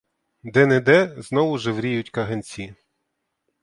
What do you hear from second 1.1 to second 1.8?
знову